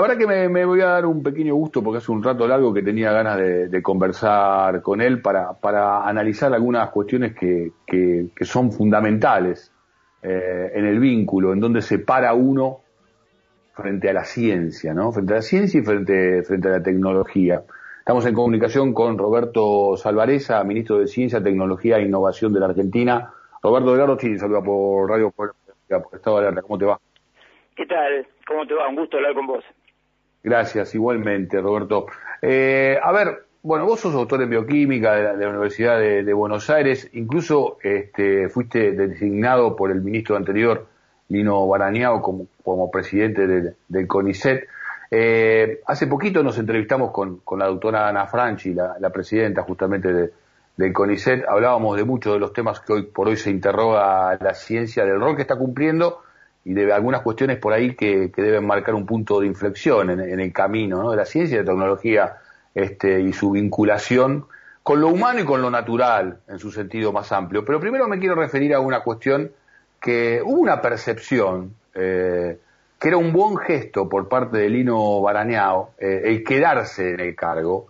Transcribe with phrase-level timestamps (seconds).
[0.00, 2.72] La verdad que me, voy a dar un pequeño gusto porque hace un rato largo
[2.72, 9.70] que tenía ganas de, conversar con él para, analizar algunas cuestiones que, son fundamentales
[10.22, 12.78] eh, en el vínculo, en donde se para uno
[13.74, 15.12] frente a la ciencia, ¿no?
[15.12, 17.64] Frente a la ciencia y frente, frente a la tecnología.
[17.98, 23.34] Estamos en comunicación con Roberto Salvareza, ministro de Ciencia, Tecnología e Innovación de la Argentina.
[23.62, 25.54] Roberto Delgado Chile, saluda por Radio por,
[26.14, 26.62] Estado de Alerta.
[26.62, 26.98] ¿Cómo te va?
[27.76, 28.26] ¿Qué tal?
[28.46, 28.88] ¿Cómo te va?
[28.88, 29.64] Un gusto hablar con vos.
[30.42, 32.06] Gracias, igualmente, Roberto.
[32.40, 37.10] Eh, a ver, bueno, vos sos doctor en bioquímica de la, Universidad de, Buenos Aires,
[37.12, 40.86] incluso este, fuiste designado por el ministro anterior,
[41.28, 44.66] Lino Barañao, como, presidente del, CONICET.
[45.10, 50.32] Eh, hace poquito nos entrevistamos con, la doctora Ana Franchi, la, presidenta justamente
[50.76, 51.44] del CONICET.
[51.46, 55.20] Hablábamos de muchos de los temas que hoy por hoy se interroga la ciencia, del
[55.20, 56.22] rol que está cumpliendo
[56.64, 60.52] y de algunas cuestiones por ahí que, deben marcar un punto de inflexión en, el
[60.52, 62.36] camino de la ciencia y la tecnología
[62.74, 64.46] este, y su vinculación
[64.82, 67.64] con lo humano y con lo natural en su sentido más amplio.
[67.64, 69.50] Pero primero me quiero referir a una cuestión
[70.00, 72.58] que hubo una percepción eh,
[72.98, 77.34] que era un buen gesto por parte de Lino Barañao eh, el quedarse en el
[77.34, 77.86] cargo,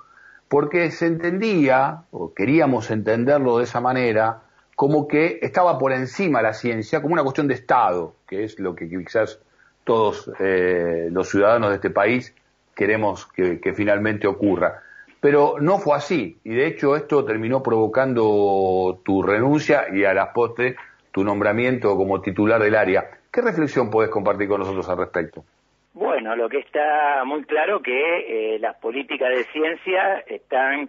[0.49, 4.43] porque se entendía, o queríamos entenderlo de esa manera,
[4.81, 8.75] como que estaba por encima la ciencia, como una cuestión de Estado, que es lo
[8.75, 9.39] que quizás
[9.85, 12.35] todos eh, los ciudadanos de este país
[12.75, 14.83] queremos que, finalmente ocurra.
[15.21, 20.29] Pero no fue así, y de hecho esto terminó provocando tu renuncia y a las
[20.29, 20.77] postres
[21.13, 23.05] tu nombramiento como titular del área.
[23.31, 25.45] ¿Qué reflexión puedes compartir con nosotros al respecto?
[25.93, 30.89] Bueno, lo que está muy claro que eh, las políticas de ciencia están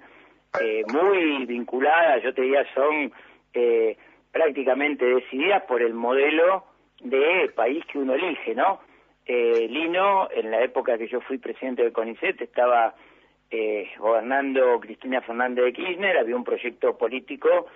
[0.61, 3.11] eh, muy vinculadas, yo te diría, son
[3.53, 3.97] eh,
[4.31, 6.65] prácticamente decididas por el modelo
[7.01, 8.79] de país que uno elige, ¿no?
[9.25, 12.95] Eh, Lino, en la época que yo fui presidente del CONICET, estaba
[13.49, 17.67] eh, gobernando Cristina Fernández de Kirchner, había un proyecto político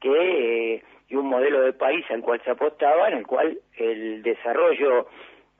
[0.00, 5.08] que y un modelo de país al cual se apostaba, en el cual el desarrollo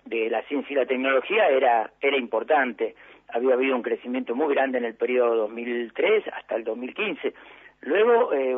[0.07, 2.95] de la ciencia y la tecnología era era importante.
[3.29, 7.35] Había habido un crecimiento muy grande en el periodo 2003 hasta el 2015.
[7.83, 8.55] Luego, eh,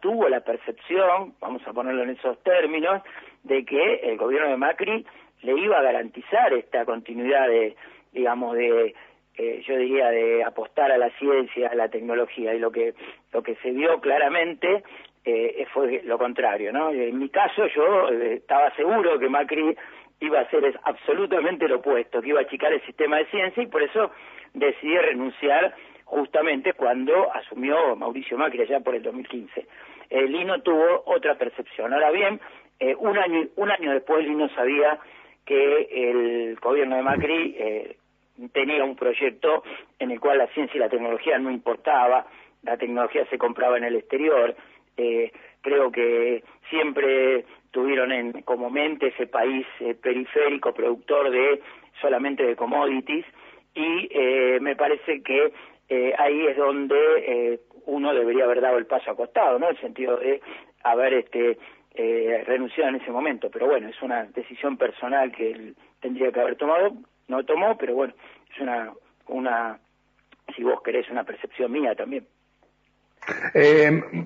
[0.00, 3.02] tuvo la percepción, vamos a ponerlo en esos términos,
[3.42, 5.06] de que el gobierno de Macri
[5.42, 7.76] le iba a garantizar esta continuidad de,
[8.12, 8.94] digamos, de,
[9.36, 12.94] eh, yo diría, de apostar a la ciencia, a la tecnología, y lo que,
[13.32, 14.82] lo que se vio claramente
[15.24, 16.90] eh, fue lo contrario, ¿no?
[16.90, 19.76] En mi caso, yo eh, estaba seguro que Macri
[20.20, 23.66] iba a hacer absolutamente lo opuesto, que iba a achicar el sistema de ciencia, y
[23.66, 24.10] por eso
[24.52, 25.74] decidí renunciar
[26.04, 29.66] justamente cuando asumió Mauricio Macri allá por el 2015.
[30.10, 31.92] Eh, Lino tuvo otra percepción.
[31.92, 32.40] Ahora bien,
[32.78, 34.98] eh, un año un año después Lino sabía
[35.44, 37.96] que el gobierno de Macri eh,
[38.52, 39.62] tenía un proyecto
[39.98, 42.26] en el cual la ciencia y la tecnología no importaba,
[42.62, 44.54] la tecnología se compraba en el exterior.
[45.60, 49.66] creo que siempre tuvieron en, como mente ese país
[50.02, 51.60] periférico, productor de
[52.00, 53.26] solamente de commodities,
[53.74, 54.08] y
[54.60, 55.52] me parece que
[55.88, 59.68] eh, ahí es donde eh, uno debería haber dado el paso acostado, ¿no?
[59.68, 60.40] En el sentido de
[60.82, 61.58] haber este,
[61.94, 63.50] eh, renunciado en ese momento.
[63.50, 66.92] Pero bueno, es una decisión personal que él tendría que haber tomado,
[67.28, 68.14] no tomó, pero bueno,
[68.52, 68.92] es una,
[69.28, 69.78] una
[70.56, 72.26] si vos querés, una percepción mía también.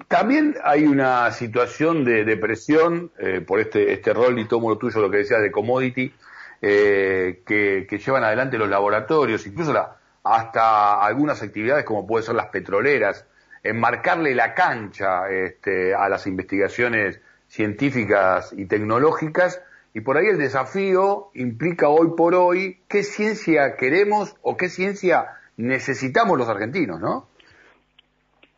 [0.09, 3.13] también hay una situación de depresión
[3.47, 6.13] por este, este rol, y tomo lo tuyo, lo que decías de commodity,
[6.61, 12.47] que, que llevan adelante los laboratorios, incluso la, hasta algunas actividades como pueden ser las
[12.47, 13.27] petroleras,
[13.63, 19.63] enmarcarle la cancha este, a las investigaciones científicas y tecnológicas,
[19.95, 25.27] y por ahí el desafío implica hoy por hoy qué ciencia queremos o qué ciencia
[25.57, 27.27] necesitamos los argentinos, ¿no?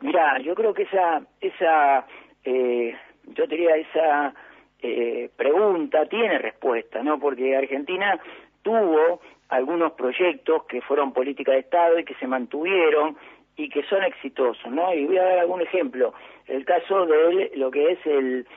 [0.01, 2.05] Mira, yo creo que esa, esa
[2.43, 2.95] eh,
[3.27, 4.33] yo diría esa
[4.81, 7.19] eh, pregunta tiene respuesta, ¿no?
[7.19, 8.19] Porque Argentina
[8.61, 13.17] tuvo algunos proyectos que fueron política de Estado y que se mantuvieron
[13.57, 14.93] y que son exitosos, ¿no?
[14.93, 16.13] Y voy a dar algún ejemplo.
[16.47, 18.47] El caso de lo que es el,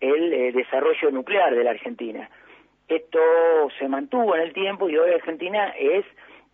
[0.00, 2.28] el eh, desarrollo nuclear de la Argentina.
[2.88, 3.20] Esto
[3.78, 6.04] se mantuvo en el tiempo y hoy Argentina es,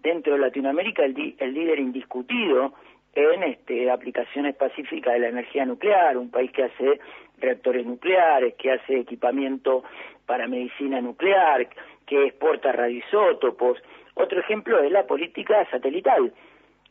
[0.00, 2.75] dentro de Latinoamérica, el, el líder indiscutido
[3.15, 7.00] en este, aplicaciones pacíficas de la energía nuclear, un país que hace
[7.38, 9.85] reactores nucleares, que hace equipamiento
[10.26, 11.67] para medicina nuclear,
[12.06, 13.79] que exporta radioisótopos.
[14.14, 16.32] Otro ejemplo es la política satelital.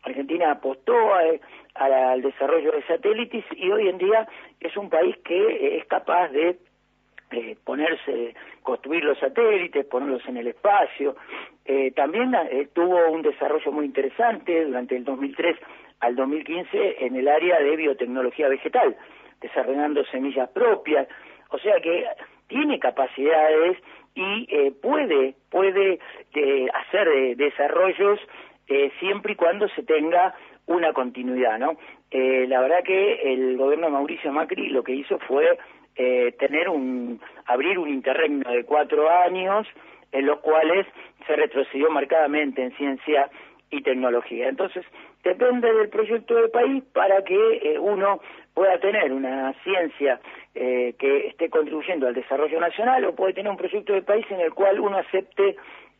[0.04, 0.96] Argentina apostó
[1.74, 4.28] al desarrollo de satélites y hoy en día
[4.60, 6.58] es un país que es capaz de
[7.32, 11.16] eh, ponerse, construir los satélites, ponerlos en el espacio.
[11.66, 15.58] Eh, también eh, tuvo un desarrollo muy interesante durante el 2003
[16.02, 18.96] al 2015 en el área de biotecnología vegetal,
[19.42, 21.08] desarrollando semillas propias.
[21.50, 22.06] O sea que
[22.48, 23.78] tiene capacidades
[24.16, 26.00] y eh, puede puede
[26.34, 28.20] eh, hacer desarrollos
[28.68, 30.34] eh, siempre y cuando se tenga
[30.66, 31.78] una continuidad, ¿no?
[32.12, 35.58] la verdad que el gobierno de Mauricio Macri lo que hizo fue
[36.40, 39.68] tener un abrir un interregno de cuatro años
[40.14, 40.88] en los cuales
[41.28, 43.30] se retrocedió marcadamente en ciencia
[43.70, 44.48] y tecnología.
[44.48, 44.86] Entonces,
[45.24, 48.22] depende del proyecto del país para que uno
[48.56, 50.20] pueda tener una ciencia
[50.56, 54.40] eh, que esté contribuyendo al desarrollo nacional o puede tener un proyecto de país en
[54.40, 55.58] el cual uno acepte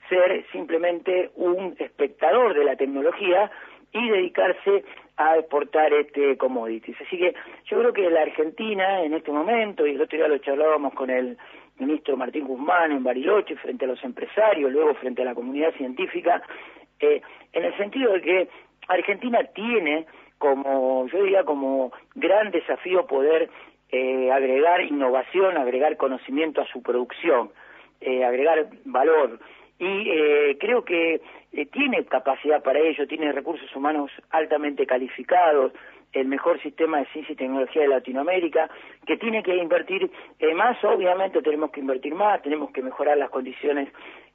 [0.10, 3.52] ser simplemente un espectador de la tecnología
[3.92, 4.86] y dedicarse
[5.18, 6.96] a exportar este commodities.
[7.02, 7.34] Así que
[7.66, 11.10] yo creo que la Argentina en este momento, y el otro día lo charlábamos con
[11.10, 11.38] el
[11.78, 16.42] ministro Martín Guzmán en Bariloche frente a los empresarios, luego frente a la comunidad científica,
[17.02, 17.22] eh,
[17.52, 18.48] en el sentido de que
[18.88, 20.06] Argentina tiene
[20.38, 23.50] como, yo diría, como gran desafío poder
[23.92, 27.52] eh, agregar innovación, agregar conocimiento a su producción,
[28.02, 29.40] eh, agregar valor.
[29.78, 31.22] Y eh, creo que
[31.72, 35.72] tiene capacidad para ello, tiene recursos humanos altamente calificados,
[36.14, 38.70] el mejor sistema de ciencia y tecnología de Latinoamérica,
[39.06, 40.10] que tiene que invertir
[40.56, 43.90] más, obviamente tenemos que invertir más, tenemos que mejorar las condiciones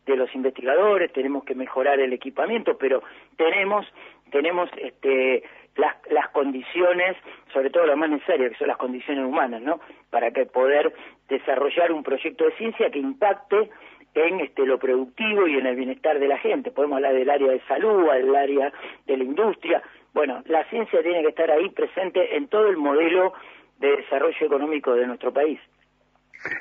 [0.06, 3.02] de los investigadores, tenemos que mejorar el equipamiento, pero
[3.36, 3.86] tenemos
[4.30, 5.42] tenemos este
[5.76, 7.16] las, las condiciones,
[7.52, 9.80] sobre todo lo más necesario, que son las condiciones humanas, ¿no?
[10.10, 10.92] Para que poder
[11.28, 13.70] desarrollar un proyecto de ciencia que impacte
[14.14, 16.70] en este, lo productivo y en el bienestar de la gente.
[16.70, 18.72] Podemos hablar del área de salud, del área
[19.06, 19.82] de la industria.
[20.12, 23.32] Bueno, la ciencia tiene que estar ahí presente en todo el modelo
[23.78, 25.60] de desarrollo económico de nuestro país.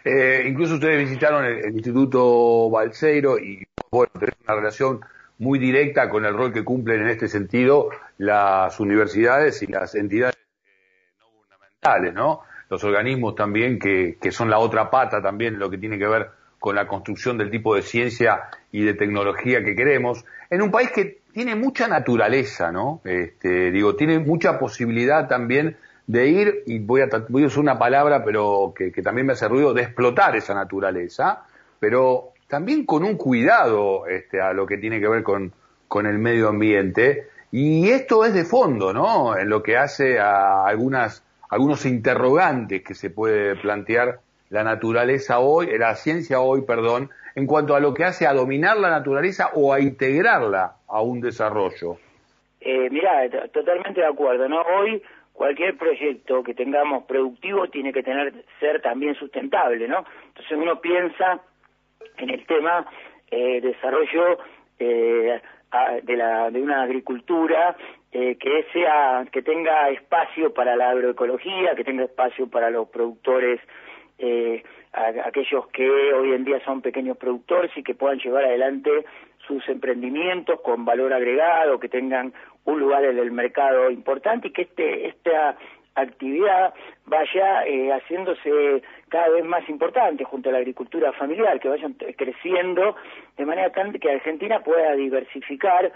[0.04, 5.00] Eh, incluso ustedes visitaron el, el Instituto Balseiro y bueno, tenés una relación
[5.40, 10.36] muy directa con el rol que cumplen en este sentido las universidades y las entidades
[10.36, 12.42] eh, no gubernamentales, ¿no?
[12.70, 16.30] Los organismos también que, que son la otra pata también lo que tiene que ver
[16.60, 20.92] con la construcción del tipo de ciencia y de tecnología que queremos, en un país
[20.92, 23.02] que tiene mucha naturaleza, ¿no?
[23.06, 27.80] Este, digo, tiene mucha posibilidad también de ir, y voy a, voy a usar una
[27.80, 31.46] palabra, pero que, que también me hace ruido, de explotar esa naturaleza,
[31.80, 35.54] pero también con un cuidado este, a lo que tiene que ver con,
[36.06, 37.28] el medio ambiente.
[37.52, 39.38] Y esto es de fondo, ¿no?
[39.38, 44.20] En lo que hace a algunas, algunos interrogantes que se puede plantear
[44.50, 48.78] la naturaleza hoy, la ciencia hoy, perdón, en cuanto a lo que hace a dominar
[48.78, 51.98] la naturaleza o a integrarla a un desarrollo.
[52.62, 54.62] Eh, mira, totalmente de acuerdo, ¿no?
[54.62, 55.02] Hoy
[55.34, 60.04] cualquier proyecto que tengamos productivo tiene que tener ser también sustentable, ¿no?
[60.28, 61.42] Entonces uno piensa
[62.18, 62.86] en el tema
[63.32, 64.40] eh, desarrollo
[64.80, 65.42] eh,
[66.04, 67.76] de, la, de una agricultura
[68.12, 73.60] eh, que sea que tenga espacio para la agroecología, que tenga espacio para los productores,
[74.18, 79.06] eh, aquellos que hoy en día son pequeños productores y que puedan llevar adelante
[79.46, 82.34] sus emprendimientos con valor agregado, que tengan
[82.66, 85.56] un lugar en el mercado importante y que este esta
[86.02, 86.74] actividad
[87.06, 92.96] vaya eh, haciéndose cada vez más importante junto a la agricultura familiar, que vayan creciendo
[93.38, 95.92] de manera tal que Argentina pueda diversificar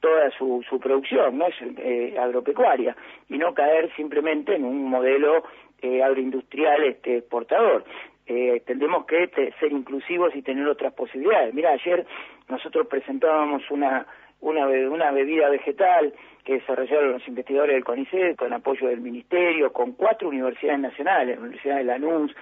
[0.00, 1.46] toda su, su producción, no
[1.78, 2.96] eh, agropecuaria,
[3.28, 5.44] y no caer simplemente en un modelo
[5.82, 7.84] eh, agroindustrial este, exportador.
[8.26, 11.54] Eh, tendremos que ser inclusivos y tener otras posibilidades.
[11.54, 12.06] Mira, ayer
[12.48, 14.06] nosotros presentábamos una,
[14.40, 16.12] una, una bebida vegetal
[16.48, 21.42] que desarrollaron los investigadores del CONICET con apoyo del Ministerio, con cuatro universidades nacionales, la
[21.42, 22.34] Universidad de Lanús,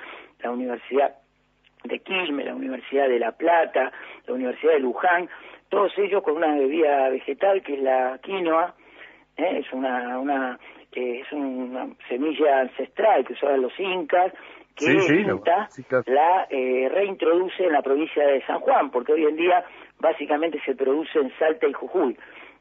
[0.44, 1.16] la Universidad
[1.82, 3.90] de Quilmes, la Universidad de La Plata,
[4.28, 5.28] la Universidad de Luján,
[5.68, 8.76] todos ellos con una bebida vegetal que es la quinoa,
[9.38, 9.58] ¿eh?
[9.58, 10.56] es una, una
[10.92, 14.32] eh, es una semilla ancestral que usaban los incas,
[14.76, 14.86] que
[16.06, 19.64] la eh, reintroduce en la provincia de San Juan, porque hoy en día
[19.98, 22.16] básicamente se produce en Salta y Jujuy.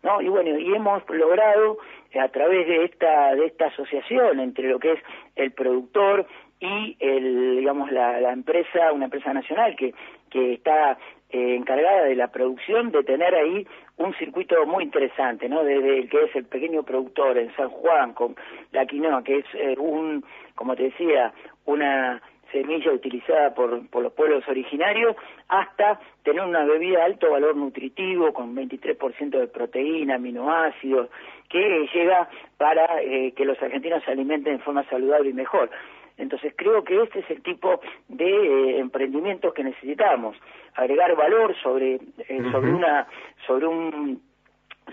[0.05, 0.21] ¿No?
[0.21, 1.79] Y bueno, y hemos logrado
[2.11, 4.99] eh, a través de esta de esta asociación entre lo que es
[5.35, 6.25] el productor
[6.61, 9.93] y el digamos la, la empresa, una empresa nacional que
[10.29, 10.97] que está
[11.31, 15.63] eh, encargada de la producción de tener ahí un circuito muy interesante, ¿no?
[15.63, 18.35] Desde el que es el pequeño productor en San Juan con
[18.71, 20.23] la quinoa, que es eh, un,
[20.55, 21.33] como te decía,
[21.65, 22.21] una
[22.55, 25.15] semilla utilizada por, por los pueblos originarios,
[25.49, 31.09] hasta tener una bebida de alto valor nutritivo con 23% de proteína, aminoácidos,
[31.49, 35.69] que llega para eh, que los argentinos se alimenten de forma saludable y mejor.
[36.17, 40.37] Entonces creo que este es el tipo de eh, emprendimientos que necesitamos,
[40.75, 43.05] agregar valor sobre, eh, sobre una,
[43.45, 44.21] sobre un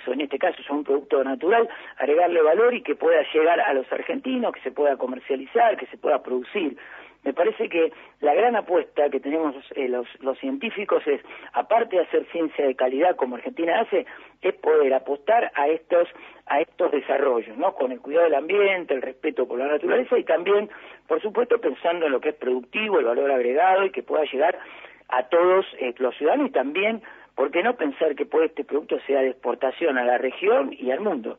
[0.06, 3.90] en este caso es un producto natural, agregarle valor y que pueda llegar a los
[3.92, 6.76] argentinos, que se pueda comercializar, que se pueda producir.
[7.24, 11.20] Me parece que la gran apuesta que tenemos eh, los, científicos es,
[11.52, 14.06] aparte de hacer ciencia de calidad como Argentina hace,
[14.40, 16.08] es poder apostar a estos,
[16.46, 17.74] a estos desarrollos, ¿no?
[17.74, 20.68] Con el cuidado del ambiente, el respeto por la naturaleza y también,
[21.06, 24.58] por supuesto, pensando en lo que es productivo, el valor agregado y que pueda llegar
[25.08, 27.02] a todos eh, los ciudadanos y también,
[27.36, 31.00] ¿por qué no pensar que este producto sea de exportación a la región y al
[31.00, 31.38] mundo?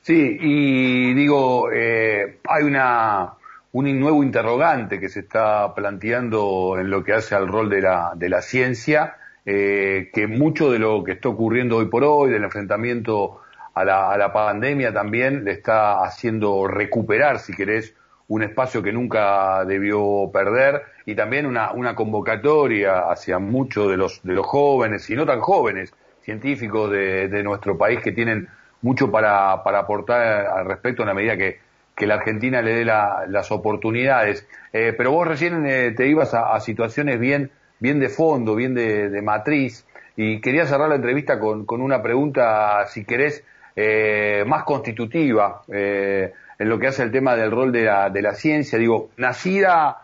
[0.00, 3.34] Sí, y digo, eh, hay una
[3.72, 8.12] un nuevo interrogante que se está planteando en lo que hace al rol de la,
[8.16, 12.44] de la ciencia, eh, que mucho de lo que está ocurriendo hoy por hoy, del
[12.44, 13.40] enfrentamiento
[13.74, 17.94] a la, a la pandemia también, le está haciendo recuperar, si querés,
[18.26, 24.22] un espacio que nunca debió perder y también una, una convocatoria hacia muchos de los,
[24.22, 28.48] de los jóvenes y no tan jóvenes científicos de, de nuestro país que tienen
[28.82, 31.58] mucho para, para aportar al respecto en la medida que
[32.00, 34.46] que la Argentina le dé las oportunidades.
[34.72, 39.20] Eh, pero vos recién eh, te ibas a, situaciones bien, bien de fondo, bien de,
[39.22, 43.44] matriz, y quería cerrar la entrevista con, una pregunta, si querés,
[43.76, 48.34] eh, más constitutiva en lo que hace el tema del rol de la, de la
[48.34, 48.78] ciencia.
[48.78, 50.02] Digo, nacida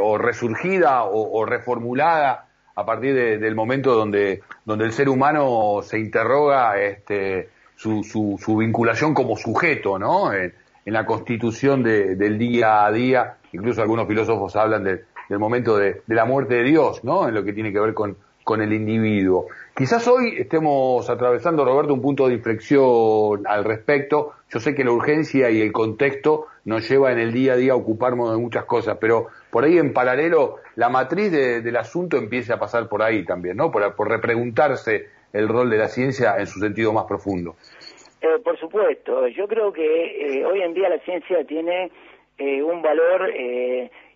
[0.00, 6.80] o resurgida o, reformulada a partir del momento donde, donde el ser humano se interroga
[6.80, 10.30] este, su, su, su vinculación como sujeto, ¿no?
[10.84, 16.24] En la constitución del día a día, incluso algunos filósofos hablan del momento de, la
[16.24, 17.28] muerte de Dios, ¿no?
[17.28, 18.16] En lo que tiene que ver con,
[18.60, 19.46] el individuo.
[19.74, 24.34] Quizás hoy estemos atravesando, Roberto, un punto de inflexión al respecto.
[24.50, 27.72] Yo sé que la urgencia y el contexto nos lleva en el día a día
[27.72, 32.54] a ocuparnos de muchas cosas, pero por ahí en paralelo la matriz del asunto empieza
[32.54, 33.70] a pasar por ahí también, ¿no?
[33.70, 37.56] Por repreguntarse el rol de la ciencia en su sentido más profundo.
[38.22, 39.82] Eh, por supuesto, yo creo que
[40.38, 41.90] eh, hoy en día la ciencia tiene
[42.38, 43.28] eh, un valor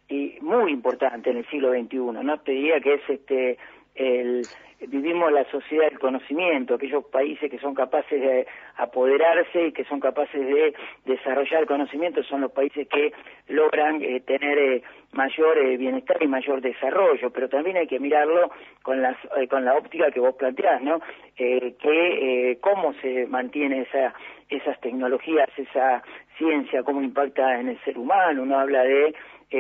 [0.09, 1.97] y muy importante en el siglo XXI.
[1.99, 3.59] No te diría que es este
[3.97, 4.47] el
[4.81, 10.01] vivimos la sociedad del conocimiento, aquellos países que son capaces de apoderarse y que son
[10.01, 13.13] capaces de desarrollar conocimiento son los países que
[13.49, 18.51] logran eh, tener eh, mayor eh, bienestar y mayor desarrollo, pero también hay que mirarlo
[18.83, 19.17] con, las,
[19.49, 21.01] con la óptica que vos planteás, ¿no?
[21.37, 24.15] que cómo se mantiene esa,
[24.49, 26.03] esas tecnologías, esa
[26.39, 29.15] ciencia, cómo impacta en el ser humano, uno habla de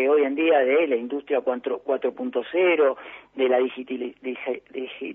[0.09, 2.97] hoy en día de la industria 4.0,
[3.35, 5.06] de la digitalización,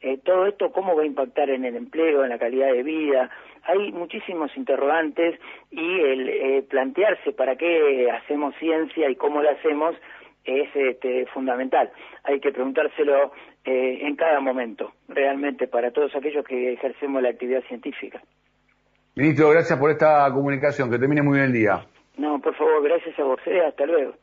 [0.00, 3.30] eh, todo esto cómo va a impactar en el empleo, en la calidad de vida.
[3.64, 5.38] Hay muchísimos interrogantes
[5.70, 9.96] y el eh, plantearse para qué hacemos ciencia y cómo la hacemos
[10.44, 11.90] es este, fundamental.
[12.24, 13.32] Hay que preguntárselo
[13.64, 18.22] eh, en cada momento, realmente, para todos aquellos que ejercemos la actividad científica.
[19.14, 20.90] Ministro, gracias por esta comunicación.
[20.90, 21.84] Que termine muy bien el día.
[22.16, 23.40] No, por favor, gracias a vos.
[23.66, 24.14] Hasta luego.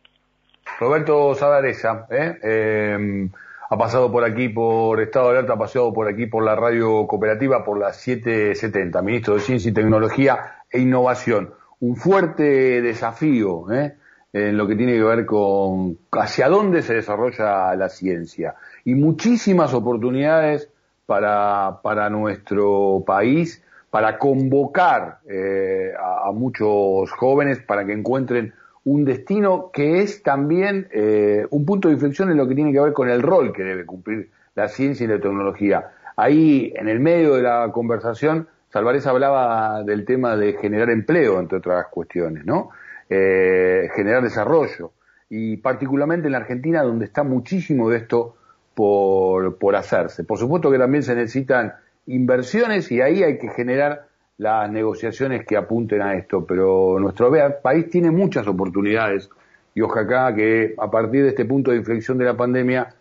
[0.79, 2.33] Roberto Sadaresa, ¿eh?
[2.43, 3.29] ¿eh?
[3.69, 7.07] Ha pasado por aquí por Estado de Alerta, ha pasado por aquí por la radio
[7.07, 11.53] cooperativa por las 770, ministro de Ciencia y Tecnología e Innovación.
[11.79, 13.95] Un fuerte desafío ¿eh?
[14.33, 19.73] en lo que tiene que ver con hacia dónde se desarrolla la ciencia y muchísimas
[19.73, 20.69] oportunidades
[21.05, 23.63] para, para nuestro país
[23.95, 28.53] para convocar eh, a, muchos jóvenes para que encuentren
[28.85, 32.79] un destino que es también eh, un punto de inflexión en lo que tiene que
[32.79, 35.91] ver con el rol que debe cumplir la ciencia y la tecnología.
[36.15, 41.57] Ahí, en el medio de la conversación, Salvarez hablaba del tema de generar empleo, entre
[41.57, 42.69] otras cuestiones, ¿no?
[43.09, 44.91] Eh, generar desarrollo.
[45.29, 48.35] Y particularmente en la Argentina, donde está muchísimo de esto
[48.75, 50.23] por, por hacerse.
[50.23, 51.73] Por supuesto que también se necesitan
[52.05, 57.89] inversiones y ahí hay que generar las negociaciones que apunten a esto, pero nuestro país
[57.89, 59.29] tiene muchas oportunidades
[59.73, 62.93] y ojalá que a partir de este punto de inflexión de la pandemia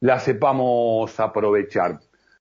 [0.00, 2.00] la sepamos aprovechar.